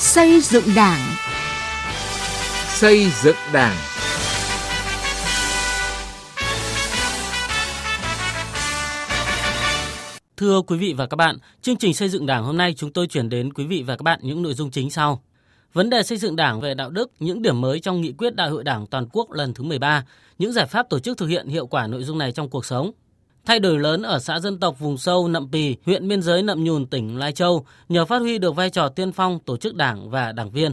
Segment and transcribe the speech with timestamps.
[0.00, 1.00] Xây dựng Đảng.
[2.68, 3.76] Xây dựng Đảng.
[10.36, 13.06] Thưa quý vị và các bạn, chương trình xây dựng Đảng hôm nay chúng tôi
[13.06, 15.22] chuyển đến quý vị và các bạn những nội dung chính sau.
[15.72, 18.48] Vấn đề xây dựng Đảng về đạo đức, những điểm mới trong nghị quyết Đại
[18.48, 20.04] hội Đảng toàn quốc lần thứ 13,
[20.38, 22.90] những giải pháp tổ chức thực hiện hiệu quả nội dung này trong cuộc sống.
[23.48, 26.64] Thay đổi lớn ở xã dân tộc vùng sâu Nậm Pì, huyện biên giới Nậm
[26.64, 30.10] Nhùn, tỉnh Lai Châu nhờ phát huy được vai trò tiên phong tổ chức đảng
[30.10, 30.72] và đảng viên.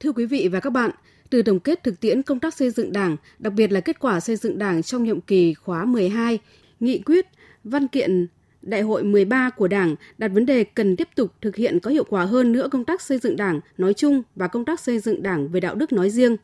[0.00, 0.90] Thưa quý vị và các bạn,
[1.30, 4.20] từ tổng kết thực tiễn công tác xây dựng Đảng, đặc biệt là kết quả
[4.20, 6.38] xây dựng Đảng trong nhiệm kỳ khóa 12,
[6.80, 7.26] nghị quyết,
[7.64, 8.26] văn kiện
[8.62, 12.04] Đại hội 13 của Đảng đặt vấn đề cần tiếp tục thực hiện có hiệu
[12.04, 15.22] quả hơn nữa công tác xây dựng Đảng nói chung và công tác xây dựng
[15.22, 16.36] Đảng về đạo đức nói riêng.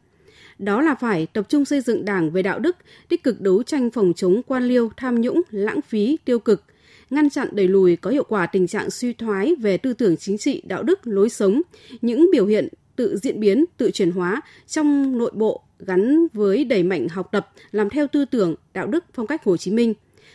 [0.58, 2.76] Đó là phải tập trung xây dựng Đảng về đạo đức,
[3.08, 6.62] tích cực đấu tranh phòng chống quan liêu, tham nhũng, lãng phí, tiêu cực,
[7.10, 10.38] ngăn chặn đẩy lùi có hiệu quả tình trạng suy thoái về tư tưởng chính
[10.38, 11.62] trị, đạo đức, lối sống,
[12.02, 16.82] những biểu hiện tự diễn biến, tự chuyển hóa trong nội bộ gắn với đẩy
[16.82, 19.94] mạnh học tập, làm theo tư tưởng, đạo đức, phong cách Hồ Chí Minh,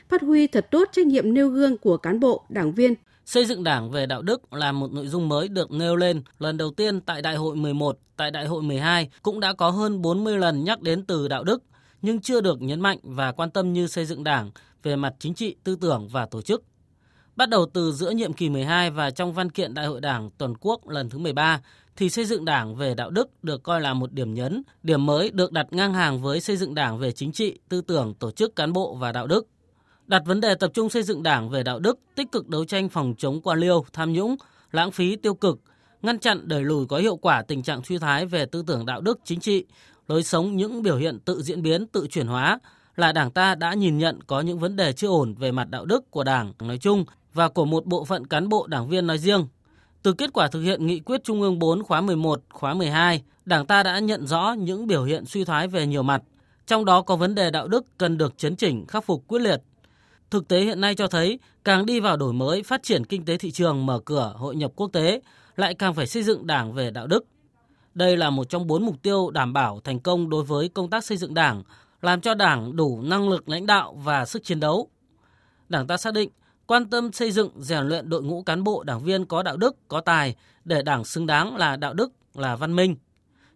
[0.10, 2.94] phát huy thật tốt trách nhiệm nêu gương của cán bộ, đảng viên.
[3.26, 6.58] Xây dựng đảng về đạo đức là một nội dung mới được nêu lên lần
[6.58, 10.38] đầu tiên tại Đại hội 11, tại Đại hội 12 cũng đã có hơn 40
[10.38, 11.64] lần nhắc đến từ đạo đức,
[12.02, 14.52] nhưng chưa được nhấn mạnh và quan tâm như xây dựng đảng
[14.84, 16.64] về mặt chính trị, tư tưởng và tổ chức.
[17.36, 20.54] Bắt đầu từ giữa nhiệm kỳ 12 và trong văn kiện Đại hội Đảng toàn
[20.60, 21.62] quốc lần thứ 13
[21.96, 25.30] thì xây dựng đảng về đạo đức được coi là một điểm nhấn, điểm mới
[25.30, 28.56] được đặt ngang hàng với xây dựng đảng về chính trị, tư tưởng, tổ chức
[28.56, 29.48] cán bộ và đạo đức.
[30.10, 32.90] Đặt vấn đề tập trung xây dựng đảng về đạo đức, tích cực đấu tranh
[32.90, 34.36] phòng chống quan liêu, tham nhũng,
[34.72, 35.60] lãng phí tiêu cực,
[36.02, 39.02] ngăn chặn đẩy lùi có hiệu quả tình trạng suy thoái về tư tưởng đạo
[39.02, 39.66] đức chính trị,
[40.08, 42.60] lối sống những biểu hiện tự diễn biến, tự chuyển hóa
[42.96, 45.86] là Đảng ta đã nhìn nhận có những vấn đề chưa ổn về mặt đạo
[45.86, 49.18] đức của Đảng nói chung và của một bộ phận cán bộ đảng viên nói
[49.18, 49.48] riêng.
[50.04, 53.66] Từ kết quả thực hiện nghị quyết Trung ương 4 khóa 11, khóa 12, Đảng
[53.66, 56.22] ta đã nhận rõ những biểu hiện suy thoái về nhiều mặt,
[56.68, 59.62] trong đó có vấn đề đạo đức cần được chấn chỉnh, khắc phục quyết liệt.
[60.32, 63.38] Thực tế hiện nay cho thấy, càng đi vào đổi mới, phát triển kinh tế
[63.38, 65.22] thị trường, mở cửa, hội nhập quốc tế,
[65.56, 67.26] lại càng phải xây dựng đảng về đạo đức.
[67.94, 71.06] Đây là một trong bốn mục tiêu đảm bảo thành công đối với công tác
[71.06, 71.64] xây dựng đảng,
[72.02, 74.90] làm cho đảng đủ năng lực lãnh đạo và sức chiến đấu.
[75.70, 76.30] Đảng ta xác định
[76.68, 79.76] quan tâm xây dựng rèn luyện đội ngũ cán bộ đảng viên có đạo đức,
[79.88, 80.36] có tài
[80.66, 82.96] để đảng xứng đáng là đạo đức, là văn minh.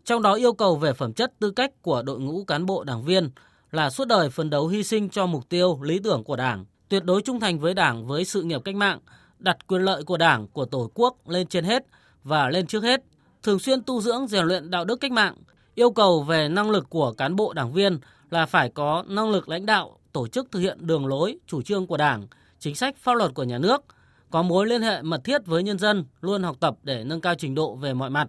[0.05, 3.03] Trong đó yêu cầu về phẩm chất tư cách của đội ngũ cán bộ đảng
[3.03, 3.29] viên
[3.73, 7.03] là suốt đời phấn đấu hy sinh cho mục tiêu, lý tưởng của Đảng, tuyệt
[7.03, 8.99] đối trung thành với Đảng với sự nghiệp cách mạng,
[9.39, 11.85] đặt quyền lợi của Đảng, của Tổ quốc lên trên hết
[12.23, 13.03] và lên trước hết,
[13.43, 15.35] thường xuyên tu dưỡng rèn luyện đạo đức cách mạng,
[15.75, 19.49] yêu cầu về năng lực của cán bộ đảng viên là phải có năng lực
[19.49, 22.27] lãnh đạo, tổ chức thực hiện đường lối, chủ trương của Đảng,
[22.59, 23.83] chính sách pháp luật của nhà nước,
[24.29, 27.35] có mối liên hệ mật thiết với nhân dân, luôn học tập để nâng cao
[27.35, 28.27] trình độ về mọi mặt.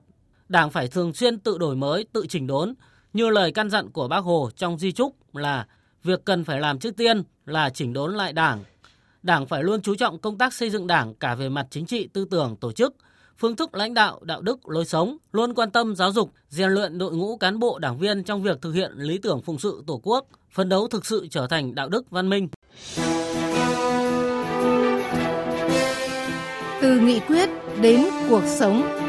[0.49, 2.75] Đảng phải thường xuyên tự đổi mới, tự chỉnh đốn,
[3.15, 5.67] như lời căn dặn của Bác Hồ trong di trúc là
[6.05, 8.65] việc cần phải làm trước tiên là chỉnh đốn lại Đảng.
[9.23, 12.09] Đảng phải luôn chú trọng công tác xây dựng Đảng cả về mặt chính trị,
[12.13, 12.95] tư tưởng, tổ chức,
[13.39, 16.99] phương thức lãnh đạo, đạo đức, lối sống, luôn quan tâm giáo dục, rèn luyện
[16.99, 20.01] đội ngũ cán bộ đảng viên trong việc thực hiện lý tưởng phụng sự Tổ
[20.03, 22.49] quốc, phấn đấu thực sự trở thành đạo đức văn minh.
[26.83, 27.49] Từ nghị quyết
[27.81, 29.04] đến cuộc sống.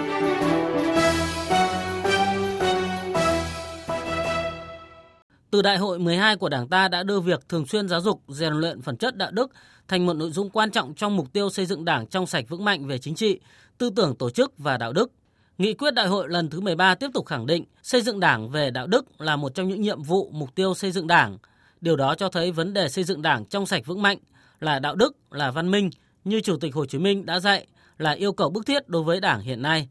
[5.55, 8.53] Từ đại hội 12 của Đảng ta đã đưa việc thường xuyên giáo dục, rèn
[8.53, 9.51] luyện phẩm chất đạo đức
[9.87, 12.65] thành một nội dung quan trọng trong mục tiêu xây dựng Đảng trong sạch vững
[12.65, 13.39] mạnh về chính trị,
[13.77, 15.11] tư tưởng tổ chức và đạo đức.
[15.57, 18.71] Nghị quyết đại hội lần thứ 13 tiếp tục khẳng định xây dựng Đảng về
[18.71, 21.37] đạo đức là một trong những nhiệm vụ mục tiêu xây dựng Đảng.
[21.81, 24.17] Điều đó cho thấy vấn đề xây dựng Đảng trong sạch vững mạnh
[24.59, 25.89] là đạo đức, là văn minh
[26.23, 27.67] như Chủ tịch Hồ Chí Minh đã dạy
[27.97, 29.89] là yêu cầu bức thiết đối với Đảng hiện nay.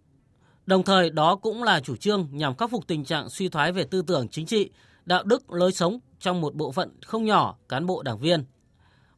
[0.66, 3.84] Đồng thời đó cũng là chủ trương nhằm khắc phục tình trạng suy thoái về
[3.84, 4.70] tư tưởng chính trị,
[5.06, 8.44] đạo đức, lối sống trong một bộ phận không nhỏ cán bộ đảng viên.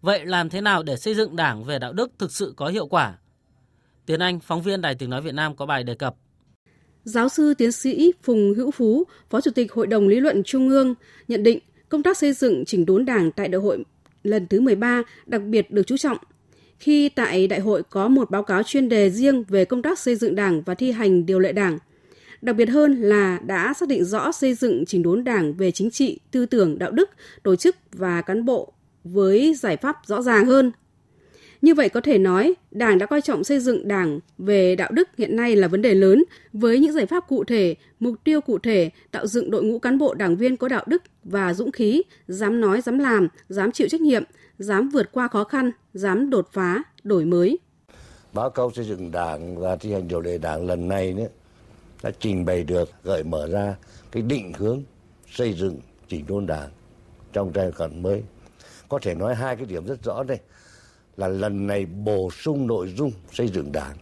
[0.00, 2.86] Vậy làm thế nào để xây dựng Đảng về đạo đức thực sự có hiệu
[2.86, 3.18] quả?
[4.06, 6.16] Tiến Anh, phóng viên Đài Tiếng Nói Việt Nam có bài đề cập.
[7.04, 10.68] Giáo sư tiến sĩ Phùng Hữu Phú, Phó Chủ tịch Hội đồng Lý luận Trung
[10.68, 10.94] ương,
[11.28, 11.58] nhận định
[11.88, 13.84] công tác xây dựng chỉnh đốn Đảng tại đại hội
[14.22, 16.16] lần thứ 13 đặc biệt được chú trọng.
[16.78, 20.16] Khi tại đại hội có một báo cáo chuyên đề riêng về công tác xây
[20.16, 21.78] dựng Đảng và thi hành điều lệ Đảng,
[22.46, 25.90] Đặc biệt hơn là đã xác định rõ xây dựng chỉnh đốn Đảng về chính
[25.90, 27.10] trị, tư tưởng, đạo đức,
[27.42, 28.72] tổ chức và cán bộ
[29.04, 30.72] với giải pháp rõ ràng hơn.
[31.62, 35.08] Như vậy có thể nói, Đảng đã coi trọng xây dựng Đảng về đạo đức
[35.18, 38.58] hiện nay là vấn đề lớn với những giải pháp cụ thể, mục tiêu cụ
[38.58, 42.02] thể, tạo dựng đội ngũ cán bộ đảng viên có đạo đức và dũng khí,
[42.28, 44.22] dám nói, dám làm, dám chịu trách nhiệm,
[44.58, 47.58] dám vượt qua khó khăn, dám đột phá, đổi mới.
[48.32, 51.28] Báo cáo xây dựng Đảng và thi hành điều lệ Đảng lần này nữa
[52.02, 53.76] đã trình bày được gợi mở ra
[54.12, 54.82] cái định hướng
[55.30, 56.70] xây dựng chỉnh đốn Đảng
[57.32, 58.22] trong giai đoạn mới.
[58.88, 60.38] Có thể nói hai cái điểm rất rõ đây
[61.16, 63.96] là lần này bổ sung nội dung xây dựng đảng.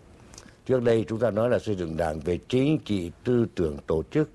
[0.67, 4.03] Trước đây chúng ta nói là xây dựng đảng về chính trị, tư tưởng, tổ
[4.11, 4.31] chức.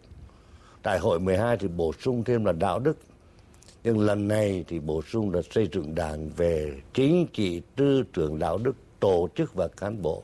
[0.83, 2.97] Đại hội 12 thì bổ sung thêm là đạo đức.
[3.83, 8.39] Nhưng lần này thì bổ sung là xây dựng đảng về chính trị, tư tưởng,
[8.39, 10.23] đạo đức, tổ chức và cán bộ.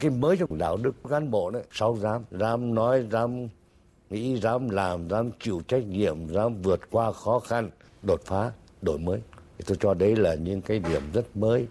[0.00, 3.48] Cái mới trong đạo đức cán bộ đấy, sau dám, dám nói, dám
[4.10, 7.70] nghĩ, dám làm, dám chịu trách nhiệm, dám vượt qua khó khăn,
[8.02, 8.52] đột phá,
[8.82, 9.20] đổi mới.
[9.66, 11.66] Tôi cho đấy là những cái điểm rất mới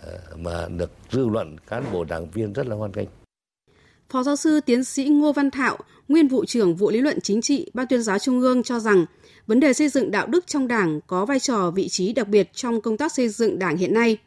[0.00, 3.08] ờ, mà được dư luận cán bộ đảng viên rất là hoan nghênh.
[4.08, 5.78] Phó giáo sư tiến sĩ Ngô Văn Thạo,
[6.08, 9.04] nguyên vụ trưởng vụ lý luận chính trị Ban tuyên giáo Trung ương cho rằng
[9.46, 12.50] vấn đề xây dựng đạo đức trong Đảng có vai trò vị trí đặc biệt
[12.52, 14.18] trong công tác xây dựng Đảng hiện nay.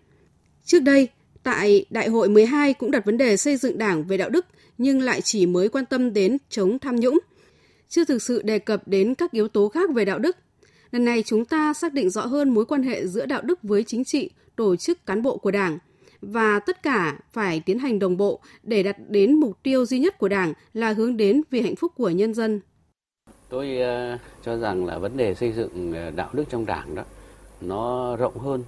[0.63, 1.09] Trước đây,
[1.45, 4.45] tại Đại hội 12 cũng đặt vấn đề xây dựng Đảng về đạo đức
[4.77, 7.19] nhưng lại chỉ mới quan tâm đến chống tham nhũng,
[7.89, 10.37] chưa thực sự đề cập đến các yếu tố khác về đạo đức.
[10.91, 13.83] Lần này chúng ta xác định rõ hơn mối quan hệ giữa đạo đức với
[13.83, 15.77] chính trị, tổ chức cán bộ của Đảng
[16.21, 20.17] và tất cả phải tiến hành đồng bộ để đạt đến mục tiêu duy nhất
[20.17, 22.59] của Đảng là hướng đến vì hạnh phúc của nhân dân.
[23.49, 23.79] Tôi
[24.13, 27.03] uh, cho rằng là vấn đề xây dựng ờ, đạo đức trong Đảng đó
[27.61, 28.63] nó rộng hơn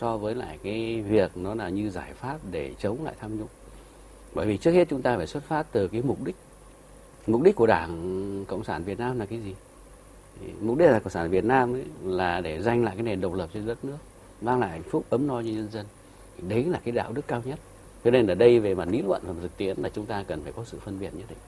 [0.00, 3.48] so với lại cái việc nó là như giải pháp để chống lại tham nhũng.
[4.34, 6.36] Bởi vì trước hết chúng ta phải xuất phát từ cái mục đích.
[7.26, 9.54] Mục đích của Đảng Cộng sản Việt Nam là cái gì?
[10.60, 13.34] Mục đích là Cộng sản Việt Nam ấy, là để giành lại cái nền độc
[13.34, 13.98] lập trên đất nước
[14.42, 15.86] mang lại hạnh phúc ấm no cho nhân dân
[16.48, 17.58] đấy là cái đạo đức cao nhất
[18.04, 20.42] cho nên ở đây về mặt lý luận và thực tiễn là chúng ta cần
[20.42, 21.38] phải có sự phân biệt nhất định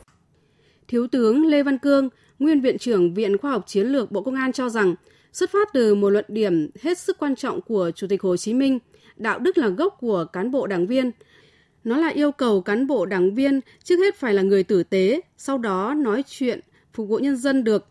[0.88, 2.08] Thiếu tướng Lê Văn Cương,
[2.38, 4.94] nguyên viện trưởng Viện Khoa học Chiến lược Bộ Công an cho rằng,
[5.34, 8.54] xuất phát từ một luận điểm hết sức quan trọng của Chủ tịch Hồ Chí
[8.54, 8.78] Minh,
[9.16, 11.10] đạo đức là gốc của cán bộ đảng viên.
[11.84, 15.20] Nó là yêu cầu cán bộ đảng viên trước hết phải là người tử tế,
[15.36, 16.60] sau đó nói chuyện,
[16.92, 17.86] phục vụ nhân dân được.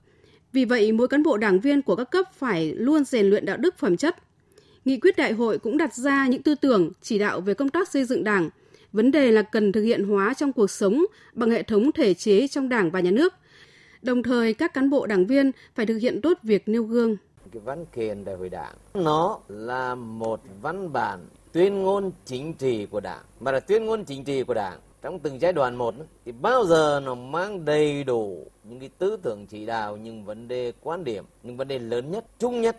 [0.53, 3.57] Vì vậy, mỗi cán bộ đảng viên của các cấp phải luôn rèn luyện đạo
[3.57, 4.15] đức phẩm chất,
[4.85, 7.89] Nghị quyết đại hội cũng đặt ra những tư tưởng, chỉ đạo về công tác
[7.89, 8.49] xây dựng Đảng.
[8.91, 12.47] Vấn đề là cần thực hiện hóa trong cuộc sống bằng hệ thống thể chế
[12.47, 13.33] trong Đảng và nhà nước.
[14.01, 17.17] Đồng thời, các cán bộ đảng viên phải thực hiện tốt việc nêu gương.
[17.53, 18.73] Cái văn kiện đại hội Đảng.
[18.93, 24.05] Nó là một văn bản tuyên ngôn chính trị của Đảng, mà là tuyên ngôn
[24.05, 25.95] chính trị của Đảng trong từng giai đoạn một
[26.25, 30.47] thì bao giờ nó mang đầy đủ những cái tư tưởng chỉ đạo, những vấn
[30.47, 32.77] đề quan điểm, những vấn đề lớn nhất, chung nhất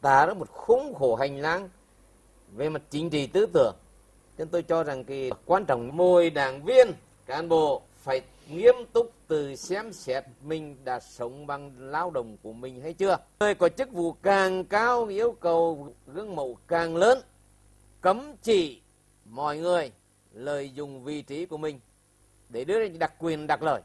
[0.00, 1.68] tạo ra một khung khổ hành lang
[2.52, 3.74] về mặt chính trị tư tưởng.
[4.38, 6.88] Nên tôi cho rằng cái quan trọng mỗi đảng viên
[7.26, 8.20] cán bộ phải
[8.56, 13.18] nghiêm túc từ xem xét mình đã sống bằng lao động của mình hay chưa.
[13.40, 17.18] Người có chức vụ càng cao yêu cầu gương mẫu càng lớn
[18.00, 18.80] cấm chỉ
[19.24, 19.90] mọi người
[20.34, 21.80] lợi dụng vị trí của mình
[22.48, 23.82] để đưa ra đặc quyền đặc lợi.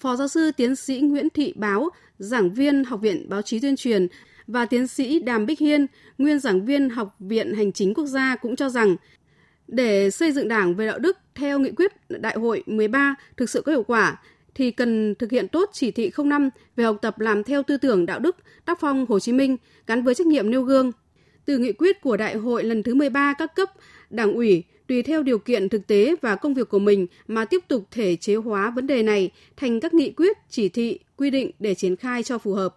[0.00, 1.88] Phó giáo sư tiến sĩ Nguyễn Thị Báo,
[2.18, 4.08] giảng viên Học viện Báo chí tuyên truyền
[4.46, 5.86] và tiến sĩ Đàm Bích Hiên,
[6.18, 8.96] nguyên giảng viên Học viện Hành chính Quốc gia cũng cho rằng
[9.72, 13.62] để xây dựng Đảng về đạo đức theo nghị quyết Đại hội 13 thực sự
[13.62, 14.20] có hiệu quả
[14.54, 18.06] thì cần thực hiện tốt chỉ thị 05 về học tập làm theo tư tưởng
[18.06, 20.92] đạo đức, tác phong Hồ Chí Minh gắn với trách nhiệm nêu gương.
[21.44, 23.70] Từ nghị quyết của Đại hội lần thứ 13 các cấp,
[24.10, 27.64] Đảng ủy tùy theo điều kiện thực tế và công việc của mình mà tiếp
[27.68, 31.50] tục thể chế hóa vấn đề này thành các nghị quyết, chỉ thị, quy định
[31.58, 32.74] để triển khai cho phù hợp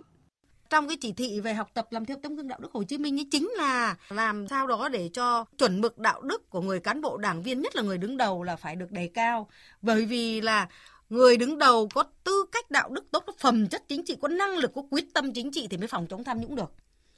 [0.70, 2.98] trong cái chỉ thị về học tập làm theo tấm gương đạo đức Hồ Chí
[2.98, 6.80] Minh ấy chính là làm sao đó để cho chuẩn mực đạo đức của người
[6.80, 9.50] cán bộ đảng viên nhất là người đứng đầu là phải được đề cao.
[9.82, 10.68] Bởi vì là
[11.10, 14.28] người đứng đầu có tư cách đạo đức tốt có phẩm chất chính trị có
[14.28, 16.72] năng lực có quyết tâm chính trị thì mới phòng chống tham nhũng được.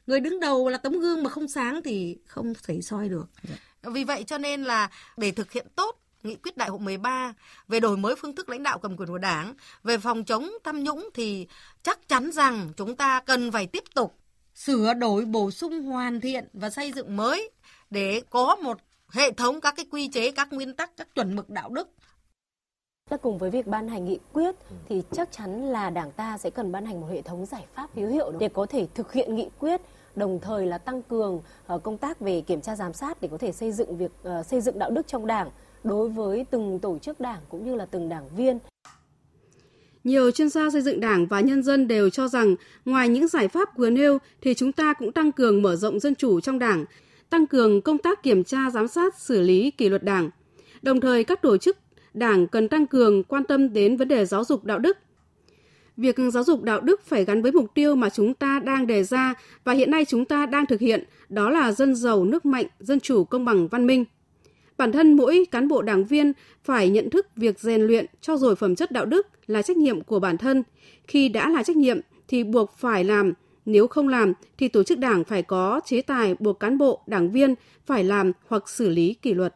[0.08, 3.26] Người đứng đầu là tấm gương mà không sáng thì không thể soi được.
[3.44, 3.56] Dạ.
[3.94, 7.34] vì vậy cho nên là để thực hiện tốt nghị quyết đại hội 13
[7.68, 9.54] về đổi mới phương thức lãnh đạo cầm quyền của Đảng,
[9.84, 11.48] về phòng chống tham nhũng thì
[11.84, 14.16] chắc chắn rằng chúng ta cần phải tiếp tục
[14.56, 17.52] sửa đổi, bổ sung, hoàn thiện và xây dựng mới
[17.90, 18.78] để có một
[19.10, 21.90] hệ thống các cái quy chế, các nguyên tắc, các chuẩn mực đạo đức.
[23.10, 24.56] Ta cùng với việc ban hành nghị quyết
[24.90, 27.90] thì chắc chắn là Đảng ta sẽ cần ban hành một hệ thống giải pháp
[27.96, 29.82] hữu hiệu để có thể thực hiện nghị quyết
[30.16, 33.38] đồng thời là tăng cường ờ, công tác về kiểm tra giám sát để có
[33.38, 35.50] thể xây dựng việc ờ, xây dựng đạo đức trong Đảng
[35.88, 38.60] đối với từng tổ chức đảng cũng như là từng đảng viên.
[40.04, 43.48] Nhiều chuyên gia xây dựng đảng và nhân dân đều cho rằng ngoài những giải
[43.48, 46.86] pháp vừa nêu thì chúng ta cũng tăng cường mở rộng dân chủ trong đảng,
[47.30, 50.30] tăng cường công tác kiểm tra giám sát xử lý kỷ luật đảng.
[50.82, 51.78] Đồng thời các tổ chức
[52.14, 54.98] đảng cần tăng cường quan tâm đến vấn đề giáo dục đạo đức.
[55.98, 59.04] Việc giáo dục đạo đức phải gắn với mục tiêu mà chúng ta đang đề
[59.04, 62.66] ra và hiện nay chúng ta đang thực hiện, đó là dân giàu, nước mạnh,
[62.80, 64.06] dân chủ, công bằng, văn minh.
[64.78, 68.56] Bản thân mỗi cán bộ đảng viên phải nhận thức việc rèn luyện cho rồi
[68.56, 70.64] phẩm chất đạo đức là trách nhiệm của bản thân.
[71.08, 73.34] Khi đã là trách nhiệm thì buộc phải làm,
[73.66, 77.32] nếu không làm thì tổ chức đảng phải có chế tài buộc cán bộ, đảng
[77.32, 77.56] viên
[77.86, 79.56] phải làm hoặc xử lý kỷ luật.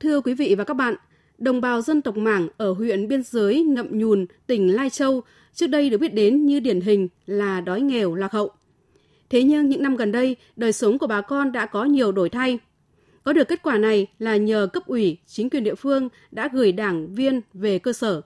[0.00, 0.94] Thưa quý vị và các bạn,
[1.38, 5.22] đồng bào dân tộc Mảng ở huyện biên giới Nậm Nhùn, tỉnh Lai Châu
[5.54, 8.50] trước đây được biết đến như điển hình là đói nghèo lạc hậu.
[9.30, 12.28] Thế nhưng những năm gần đây, đời sống của bà con đã có nhiều đổi
[12.28, 12.58] thay.
[13.22, 16.72] Có được kết quả này là nhờ cấp ủy, chính quyền địa phương đã gửi
[16.72, 18.22] đảng viên về cơ sở.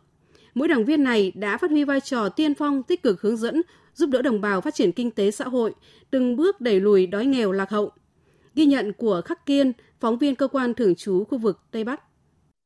[0.54, 3.62] Mỗi đảng viên này đã phát huy vai trò tiên phong tích cực hướng dẫn,
[3.94, 5.74] giúp đỡ đồng bào phát triển kinh tế xã hội,
[6.10, 7.90] từng bước đẩy lùi đói nghèo lạc hậu.
[8.54, 12.02] Ghi nhận của Khắc Kiên, phóng viên cơ quan thường trú khu vực Tây Bắc.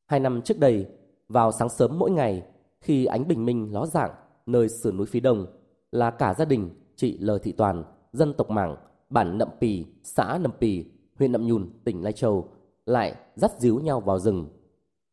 [0.07, 0.85] Hai năm trước đây,
[1.29, 2.43] vào sáng sớm mỗi ngày,
[2.81, 4.11] khi ánh bình minh ló dạng
[4.45, 5.45] nơi sườn núi phía đông,
[5.91, 7.83] là cả gia đình chị L Thị Toàn,
[8.13, 8.75] dân tộc Mảng,
[9.09, 10.85] bản Nậm Pì, xã Nậm Pì,
[11.15, 12.49] huyện Nậm Nhùn, tỉnh Lai Châu,
[12.85, 14.47] lại dắt díu nhau vào rừng.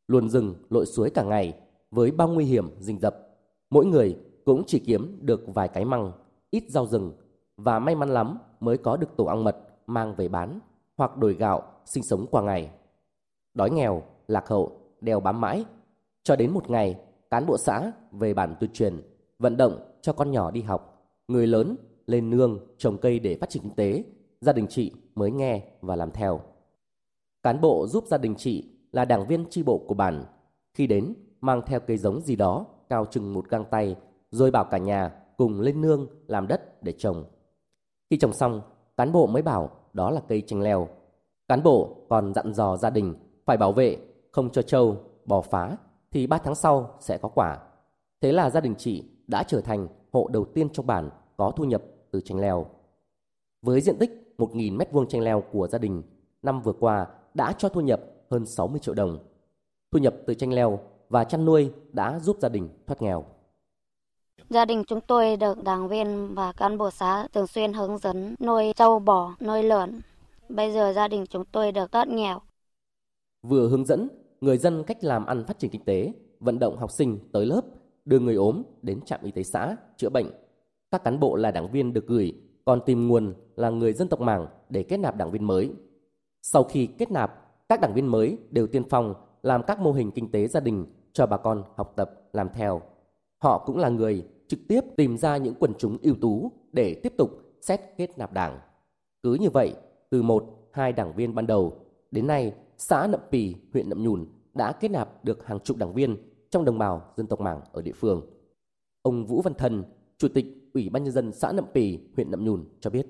[0.09, 1.61] Luồn rừng lội suối cả ngày,
[1.91, 3.17] với bao nguy hiểm rình rập.
[3.71, 6.13] Mỗi người cũng chỉ kiếm được vài cái măng,
[6.51, 7.13] ít rau rừng,
[7.57, 10.61] và may mắn lắm mới có được tổ ong mật mang về bán
[10.97, 12.71] hoặc đổi gạo sinh sống qua ngày.
[13.55, 15.65] Đói nghèo, lạc hậu, đeo bám mãi.
[16.23, 19.01] Cho đến một ngày, cán bộ xã về bản tuyên truyền,
[19.39, 23.51] vận động cho con nhỏ đi học, người lớn lên nương trồng cây để phát
[23.51, 24.05] triển kinh tế,
[24.41, 26.41] gia đình chị mới nghe và làm theo.
[27.43, 30.25] Cán bộ giúp gia đình chị là đảng viên tri bộ của bản.
[30.75, 33.97] Khi đến, mang theo cây giống gì đó cao chừng một găng tay,
[34.31, 37.25] rồi bảo cả nhà cùng lên nương làm đất để trồng.
[38.11, 38.61] Khi trồng xong,
[38.97, 40.89] cán bộ mới bảo đó là cây chanh leo.
[41.49, 43.97] Cán bộ còn dặn dò gia đình phải bảo vệ,
[44.31, 45.77] không cho trâu, bò phá,
[46.11, 47.59] thì 3 tháng sau sẽ có quả.
[48.21, 51.65] Thế là gia đình chị đã trở thành hộ đầu tiên trong bản có thu
[51.65, 51.83] nhập
[52.15, 52.67] từ chanh leo.
[53.63, 56.03] Với diện tích 1.000 mét vuông chanh leo của gia đình,
[56.43, 59.19] năm vừa qua đã cho thu nhập hơn 60 triệu đồng.
[59.93, 60.79] Thu nhập từ chanh leo
[61.09, 63.25] và chăn nuôi đã giúp gia đình thoát nghèo.
[64.51, 68.35] Gia đình chúng tôi được đảng viên và cán bộ xã thường xuyên hướng dẫn
[68.41, 70.01] nuôi trâu bò, nuôi lợn.
[70.49, 72.41] Bây giờ gia đình chúng tôi được thoát nghèo.
[73.43, 74.09] Vừa hướng dẫn
[74.41, 77.61] người dân cách làm ăn phát triển kinh tế, vận động học sinh tới lớp,
[78.05, 80.44] đưa người ốm đến trạm y tế xã chữa bệnh.
[80.95, 82.33] Các cán bộ là đảng viên được gửi,
[82.65, 85.71] còn tìm nguồn là người dân tộc Mảng để kết nạp đảng viên mới.
[86.43, 90.11] Sau khi kết nạp, các đảng viên mới đều tiên phong làm các mô hình
[90.11, 92.83] kinh tế gia đình cho bà con học tập làm theo.
[93.39, 97.13] Họ cũng là người trực tiếp tìm ra những quần chúng ưu tú để tiếp
[97.19, 98.59] tục xét kết nạp đảng.
[99.23, 99.75] Cứ như vậy,
[100.11, 101.73] từ một, hai đảng viên ban đầu,
[102.11, 105.95] đến nay xã Nậm Pì, huyện Nậm Nhùn đã kết nạp được hàng chục đảng
[105.95, 106.17] viên
[106.51, 108.23] trong đồng bào dân tộc Mảng ở địa phương.
[109.03, 109.85] Ông Vũ Văn Thần,
[110.19, 113.07] Chủ tịch Ủy ban nhân dân xã Nậm Pì, huyện Nậm Nhùn cho biết.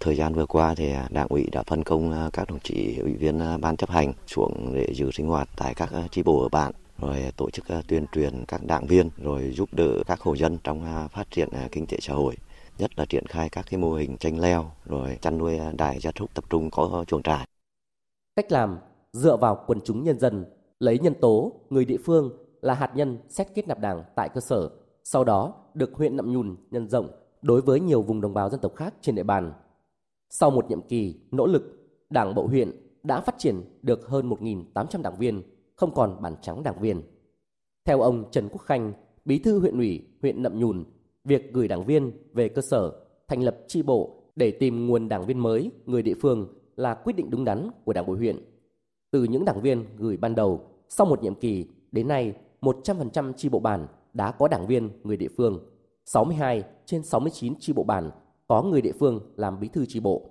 [0.00, 3.14] Thời gian vừa qua thì Đảng ủy đã phân công à, các đồng chí ủy
[3.14, 6.42] viên à, ban chấp hành xuống để giữ sinh hoạt tại các à, chi bộ
[6.42, 10.34] ở bản rồi tổ chức tuyên truyền các đảng viên rồi giúp đỡ các hộ
[10.34, 12.36] dân trong phát triển kinh tế xã hội
[12.78, 16.10] nhất là triển khai các cái mô hình chanh leo rồi chăn nuôi đài gia
[16.18, 17.48] súc tập trung có chuồng trại.
[18.36, 18.78] Cách làm
[19.12, 20.44] dựa vào quần chúng nhân dân,
[20.80, 24.40] lấy nhân tố người địa phương là hạt nhân xét kết nạp đảng tại cơ
[24.40, 24.70] sở,
[25.10, 27.08] sau đó được huyện Nậm Nhùn nhân rộng
[27.42, 29.52] đối với nhiều vùng đồng bào dân tộc khác trên địa bàn.
[30.30, 31.62] Sau một nhiệm kỳ nỗ lực,
[32.10, 32.70] Đảng bộ huyện
[33.02, 35.42] đã phát triển được hơn 1.800 đảng viên,
[35.76, 37.02] không còn bản trắng đảng viên.
[37.84, 38.92] Theo ông Trần Quốc Khanh,
[39.24, 40.84] bí thư huyện ủy huyện Nậm Nhùn,
[41.24, 42.92] việc gửi đảng viên về cơ sở,
[43.28, 47.16] thành lập tri bộ để tìm nguồn đảng viên mới, người địa phương là quyết
[47.16, 48.38] định đúng đắn của Đảng bộ huyện.
[49.10, 53.48] Từ những đảng viên gửi ban đầu, sau một nhiệm kỳ đến nay 100% tri
[53.48, 55.58] bộ bản đã có đảng viên người địa phương,
[56.04, 58.10] 62 trên 69 chi bộ bản
[58.46, 60.22] có người địa phương làm bí thư chi bộ.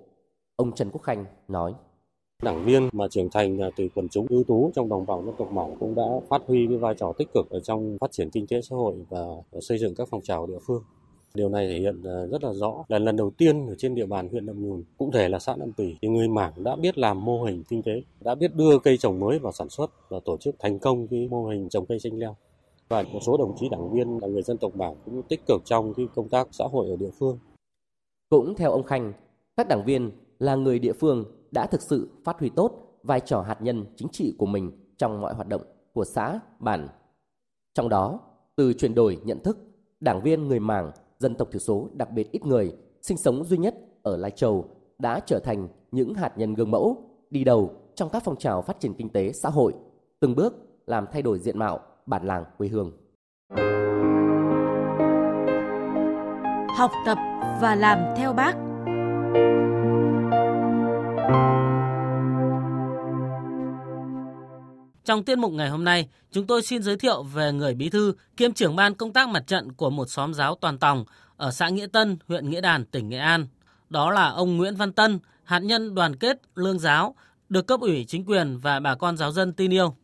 [0.56, 1.74] Ông Trần Quốc Khanh nói.
[2.42, 5.52] Đảng viên mà trưởng thành từ quần chúng ưu tú trong đồng bào dân tộc
[5.52, 8.46] mỏng cũng đã phát huy cái vai trò tích cực ở trong phát triển kinh
[8.46, 9.26] tế xã hội và
[9.60, 10.82] xây dựng các phong trào địa phương.
[11.34, 14.06] Điều này thể hiện à, rất là rõ là lần đầu tiên ở trên địa
[14.06, 16.98] bàn huyện Nậm Nhùn, cụ thể là xã Nậm Pì, thì người Mảng đã biết
[16.98, 20.20] làm mô hình kinh tế, đã biết đưa cây trồng mới vào sản xuất và
[20.24, 22.36] tổ chức thành công cái mô hình trồng cây chanh leo.
[22.88, 25.62] Và một số đồng chí đảng viên là người dân tộc Mảng cũng tích cực
[25.64, 27.38] trong cái công tác xã hội ở địa phương.
[28.28, 29.12] Cũng theo ông Khanh,
[29.56, 33.40] các đảng viên là người địa phương đã thực sự phát huy tốt vai trò
[33.40, 36.88] hạt nhân chính trị của mình trong mọi hoạt động của xã, bản.
[37.74, 38.20] Trong đó,
[38.56, 39.58] từ chuyển đổi nhận thức,
[40.00, 43.58] đảng viên người Mảng dân tộc thiểu số đặc biệt ít người, sinh sống duy
[43.58, 44.64] nhất ở Lai Châu
[44.98, 46.96] đã trở thành những hạt nhân gương mẫu,
[47.30, 49.72] đi đầu trong các phong trào phát triển kinh tế xã hội,
[50.20, 50.54] từng bước
[50.86, 52.92] làm thay đổi diện mạo bản làng quê hương.
[56.78, 57.18] Học tập
[57.62, 58.54] và làm theo bác.
[65.04, 68.14] Trong tiết mục ngày hôm nay, chúng tôi xin giới thiệu về người bí thư
[68.36, 71.04] kiêm trưởng ban công tác mặt trận của một xóm giáo toàn tòng
[71.36, 73.46] ở xã Nghĩa Tân, huyện Nghĩa Đàn, tỉnh Nghệ An.
[73.88, 77.14] Đó là ông Nguyễn Văn Tân, hạt nhân đoàn kết lương giáo,
[77.48, 79.94] được cấp ủy chính quyền và bà con giáo dân tin yêu.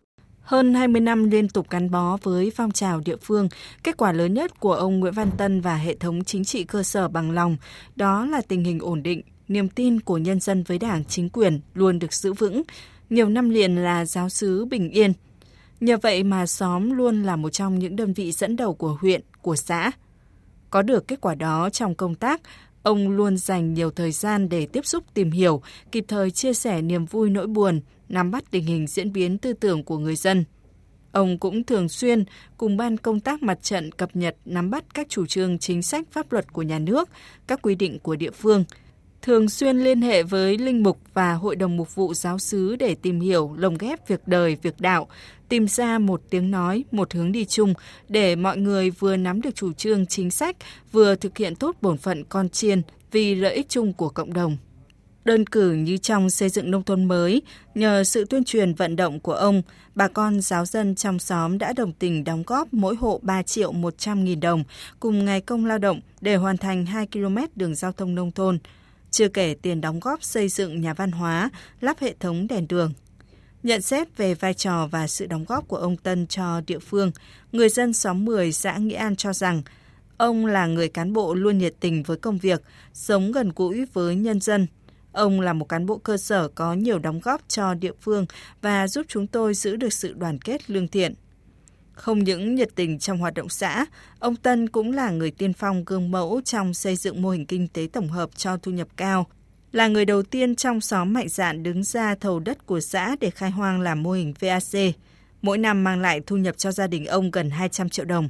[0.44, 3.48] Hơn 20 năm liên tục gắn bó với phong trào địa phương,
[3.82, 6.82] kết quả lớn nhất của ông Nguyễn Văn Tân và hệ thống chính trị cơ
[6.82, 7.56] sở bằng lòng,
[7.96, 11.60] đó là tình hình ổn định, niềm tin của nhân dân với đảng chính quyền
[11.74, 12.62] luôn được giữ vững,
[13.10, 15.12] nhiều năm liền là giáo sứ bình yên.
[15.80, 19.20] Nhờ vậy mà xóm luôn là một trong những đơn vị dẫn đầu của huyện,
[19.42, 19.90] của xã.
[20.70, 22.40] Có được kết quả đó trong công tác,
[22.84, 25.62] ông luôn dành nhiều thời gian để tiếp xúc tìm hiểu,
[25.92, 29.52] kịp thời chia sẻ niềm vui nỗi buồn, nắm bắt tình hình diễn biến tư
[29.52, 30.44] tưởng của người dân.
[31.12, 32.24] Ông cũng thường xuyên
[32.56, 36.06] cùng ban công tác mặt trận cập nhật nắm bắt các chủ trương chính sách
[36.10, 37.08] pháp luật của nhà nước,
[37.46, 38.64] các quy định của địa phương,
[39.22, 42.94] thường xuyên liên hệ với linh mục và hội đồng mục vụ giáo xứ để
[42.94, 45.08] tìm hiểu, lồng ghép việc đời, việc đạo,
[45.48, 47.74] tìm ra một tiếng nói, một hướng đi chung
[48.08, 50.56] để mọi người vừa nắm được chủ trương chính sách,
[50.92, 54.56] vừa thực hiện tốt bổn phận con chiên vì lợi ích chung của cộng đồng.
[55.24, 57.42] Đơn cử như trong xây dựng nông thôn mới,
[57.74, 59.62] nhờ sự tuyên truyền vận động của ông,
[59.94, 63.72] bà con giáo dân trong xóm đã đồng tình đóng góp mỗi hộ 3 triệu
[63.72, 64.64] 100 nghìn đồng
[65.00, 68.58] cùng ngày công lao động để hoàn thành 2 km đường giao thông nông thôn,
[69.10, 72.92] chưa kể tiền đóng góp xây dựng nhà văn hóa, lắp hệ thống đèn đường.
[73.64, 77.12] Nhận xét về vai trò và sự đóng góp của ông Tân cho địa phương,
[77.52, 79.62] người dân xóm 10 xã Nghĩa An cho rằng
[80.16, 84.16] ông là người cán bộ luôn nhiệt tình với công việc, sống gần gũi với
[84.16, 84.66] nhân dân.
[85.12, 88.26] Ông là một cán bộ cơ sở có nhiều đóng góp cho địa phương
[88.62, 91.14] và giúp chúng tôi giữ được sự đoàn kết lương thiện.
[91.92, 93.86] Không những nhiệt tình trong hoạt động xã,
[94.18, 97.68] ông Tân cũng là người tiên phong gương mẫu trong xây dựng mô hình kinh
[97.68, 99.26] tế tổng hợp cho thu nhập cao,
[99.74, 103.30] là người đầu tiên trong xóm mạnh dạn đứng ra thầu đất của xã để
[103.30, 104.94] khai hoang làm mô hình VAC,
[105.42, 108.28] mỗi năm mang lại thu nhập cho gia đình ông gần 200 triệu đồng.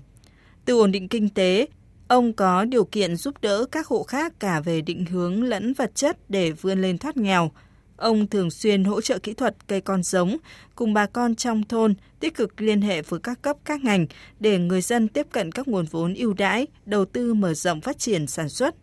[0.65, 1.67] Từ ổn định kinh tế,
[2.09, 5.95] ông có điều kiện giúp đỡ các hộ khác cả về định hướng lẫn vật
[5.95, 7.51] chất để vươn lên thoát nghèo.
[7.97, 10.37] Ông thường xuyên hỗ trợ kỹ thuật cây con giống,
[10.75, 14.07] cùng bà con trong thôn tích cực liên hệ với các cấp các ngành
[14.41, 17.99] để người dân tiếp cận các nguồn vốn ưu đãi, đầu tư mở rộng phát
[17.99, 18.75] triển sản xuất.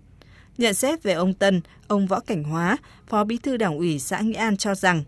[0.62, 4.20] Nhận xét về ông Tân, ông Võ Cảnh Hóa, Phó Bí thư Đảng ủy xã
[4.20, 5.04] Nghĩa An cho rằng,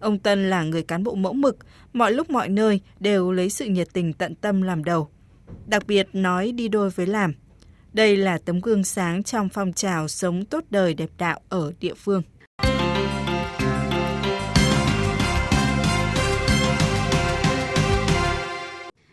[0.00, 1.56] ông Tân là người cán bộ mẫu mực,
[1.92, 5.08] mọi lúc mọi nơi đều lấy sự nhiệt tình tận tâm làm đầu.
[5.66, 7.34] Đặc biệt nói đi đôi với làm.
[7.92, 11.94] Đây là tấm gương sáng trong phong trào sống tốt đời đẹp đạo ở địa
[11.94, 12.22] phương.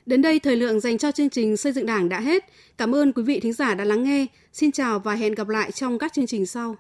[0.06, 2.46] Đến đây thời lượng dành cho chương trình xây dựng Đảng đã hết.
[2.78, 4.26] Cảm ơn quý vị thính giả đã lắng nghe.
[4.54, 6.76] Xin chào và hẹn gặp lại trong các chương trình sau.